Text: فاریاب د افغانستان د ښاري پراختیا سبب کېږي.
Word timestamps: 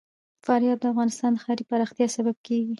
فاریاب 0.45 0.79
د 0.81 0.85
افغانستان 0.93 1.31
د 1.33 1.37
ښاري 1.43 1.63
پراختیا 1.69 2.07
سبب 2.17 2.35
کېږي. 2.45 2.69